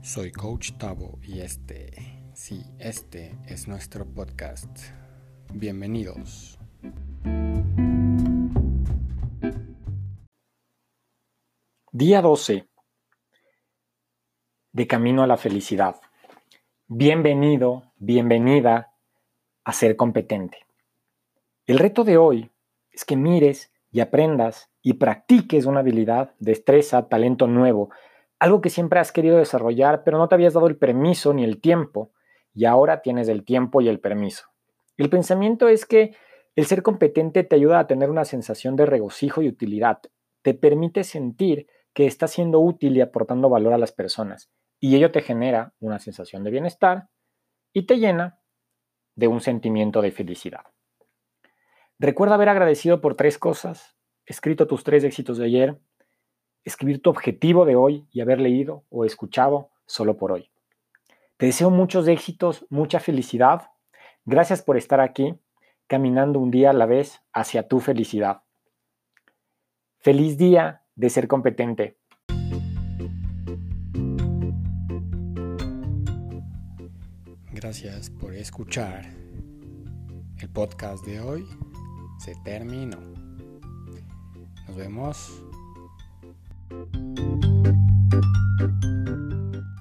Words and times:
Soy 0.00 0.30
Coach 0.30 0.72
Tavo 0.78 1.18
y 1.22 1.40
este, 1.40 1.90
sí, 2.32 2.62
este 2.78 3.36
es 3.46 3.66
nuestro 3.66 4.06
podcast. 4.06 4.70
Bienvenidos. 5.52 6.58
Día 11.90 12.22
12. 12.22 12.68
De 14.72 14.86
camino 14.86 15.24
a 15.24 15.26
la 15.26 15.36
felicidad. 15.36 15.96
Bienvenido, 16.86 17.92
bienvenida 17.96 18.94
a 19.64 19.72
ser 19.72 19.96
competente. 19.96 20.58
El 21.66 21.78
reto 21.80 22.04
de 22.04 22.16
hoy 22.16 22.50
es 22.92 23.04
que 23.04 23.16
mires 23.16 23.72
y 23.90 23.98
aprendas 24.00 24.70
y 24.80 24.94
practiques 24.94 25.66
una 25.66 25.80
habilidad, 25.80 26.34
destreza, 26.38 27.08
talento 27.08 27.48
nuevo 27.48 27.90
algo 28.38 28.60
que 28.60 28.70
siempre 28.70 29.00
has 29.00 29.12
querido 29.12 29.38
desarrollar, 29.38 30.04
pero 30.04 30.18
no 30.18 30.28
te 30.28 30.34
habías 30.34 30.54
dado 30.54 30.66
el 30.66 30.76
permiso 30.76 31.32
ni 31.34 31.44
el 31.44 31.60
tiempo, 31.60 32.12
y 32.54 32.64
ahora 32.64 33.02
tienes 33.02 33.28
el 33.28 33.44
tiempo 33.44 33.80
y 33.80 33.88
el 33.88 34.00
permiso. 34.00 34.46
El 34.96 35.10
pensamiento 35.10 35.68
es 35.68 35.86
que 35.86 36.16
el 36.56 36.66
ser 36.66 36.82
competente 36.82 37.44
te 37.44 37.56
ayuda 37.56 37.78
a 37.78 37.86
tener 37.86 38.10
una 38.10 38.24
sensación 38.24 38.74
de 38.76 38.86
regocijo 38.86 39.42
y 39.42 39.48
utilidad, 39.48 40.00
te 40.42 40.54
permite 40.54 41.04
sentir 41.04 41.66
que 41.92 42.06
estás 42.06 42.32
siendo 42.32 42.60
útil 42.60 42.96
y 42.96 43.00
aportando 43.00 43.48
valor 43.48 43.72
a 43.72 43.78
las 43.78 43.92
personas, 43.92 44.50
y 44.80 44.96
ello 44.96 45.10
te 45.10 45.22
genera 45.22 45.74
una 45.80 45.98
sensación 45.98 46.44
de 46.44 46.50
bienestar 46.50 47.08
y 47.72 47.86
te 47.86 47.98
llena 47.98 48.40
de 49.14 49.28
un 49.28 49.40
sentimiento 49.40 50.00
de 50.00 50.12
felicidad. 50.12 50.64
Recuerda 51.98 52.36
haber 52.36 52.48
agradecido 52.48 53.00
por 53.00 53.16
tres 53.16 53.38
cosas, 53.38 53.96
escrito 54.26 54.68
tus 54.68 54.84
tres 54.84 55.02
éxitos 55.02 55.38
de 55.38 55.46
ayer, 55.46 55.80
escribir 56.64 57.02
tu 57.02 57.10
objetivo 57.10 57.64
de 57.64 57.76
hoy 57.76 58.06
y 58.12 58.20
haber 58.20 58.40
leído 58.40 58.84
o 58.90 59.04
escuchado 59.04 59.70
solo 59.86 60.16
por 60.16 60.32
hoy. 60.32 60.50
Te 61.36 61.46
deseo 61.46 61.70
muchos 61.70 62.08
éxitos, 62.08 62.66
mucha 62.68 63.00
felicidad. 63.00 63.70
Gracias 64.24 64.62
por 64.62 64.76
estar 64.76 65.00
aquí, 65.00 65.38
caminando 65.86 66.38
un 66.38 66.50
día 66.50 66.70
a 66.70 66.74
la 66.74 66.86
vez 66.86 67.20
hacia 67.32 67.68
tu 67.68 67.80
felicidad. 67.80 68.42
Feliz 69.98 70.36
día 70.36 70.82
de 70.94 71.10
ser 71.10 71.28
competente. 71.28 71.96
Gracias 77.52 78.10
por 78.10 78.34
escuchar. 78.34 79.04
El 80.40 80.48
podcast 80.50 81.04
de 81.04 81.20
hoy 81.20 81.44
se 82.18 82.34
terminó. 82.44 82.98
Nos 84.66 84.76
vemos 84.76 85.42
you 86.70 87.17